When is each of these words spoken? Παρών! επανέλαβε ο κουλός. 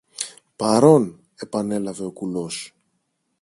Παρών! 0.55 1.19
επανέλαβε 1.35 2.03
ο 2.05 2.11
κουλός. 2.11 2.73